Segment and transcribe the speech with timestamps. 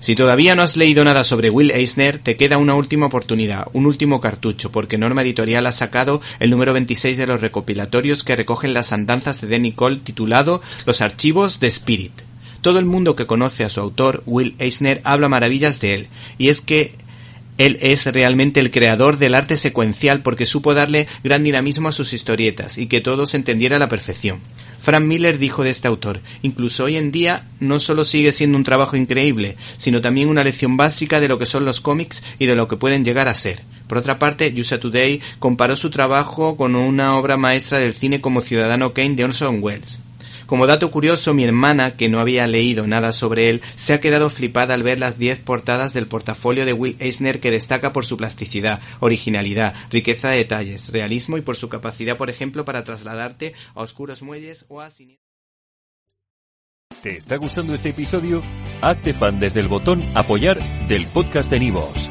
[0.00, 3.84] Si todavía no has leído nada sobre Will Eisner, te queda una última oportunidad, un
[3.84, 8.74] último cartucho, porque Norma Editorial ha sacado el número 26 de los recopilatorios que recogen
[8.74, 12.12] las andanzas de Danny Cole titulado Los archivos de Spirit.
[12.60, 16.08] Todo el mundo que conoce a su autor, Will Eisner, habla maravillas de él,
[16.38, 16.94] y es que
[17.58, 22.12] él es realmente el creador del arte secuencial porque supo darle gran dinamismo a sus
[22.12, 24.38] historietas y que todo se entendiera a la perfección.
[24.80, 28.64] Frank Miller dijo de este autor, incluso hoy en día no solo sigue siendo un
[28.64, 32.54] trabajo increíble, sino también una lección básica de lo que son los cómics y de
[32.54, 33.62] lo que pueden llegar a ser.
[33.86, 38.40] Por otra parte, USA Today comparó su trabajo con una obra maestra del cine como
[38.40, 39.98] Ciudadano Kane de Orson Welles.
[40.48, 44.30] Como dato curioso, mi hermana, que no había leído nada sobre él, se ha quedado
[44.30, 48.16] flipada al ver las 10 portadas del portafolio de Will Eisner que destaca por su
[48.16, 53.82] plasticidad, originalidad, riqueza de detalles, realismo y por su capacidad, por ejemplo, para trasladarte a
[53.82, 54.88] oscuros muelles o a
[57.02, 58.42] ¿Te está gustando este episodio?
[58.80, 62.10] Hazte fan desde el botón apoyar del podcast de Nivos.